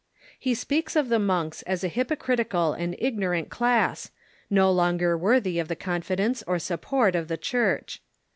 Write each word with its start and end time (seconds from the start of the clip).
He 0.39 0.55
speaks 0.55 0.95
of 0.95 1.09
the 1.09 1.19
monks 1.19 1.61
as 1.67 1.83
a 1.83 1.87
hypoci 1.91 2.35
itical 2.35 2.75
and 2.75 2.95
ignorant 2.97 3.51
class, 3.51 4.09
no 4.49 4.71
longer 4.71 5.15
worthy 5.15 5.59
of 5.59 5.67
the 5.67 5.75
confidence 5.75 6.43
or 6.47 6.57
support 6.57 7.13
of 7.13 7.27
the 7.27 7.37
Church. 7.37 8.01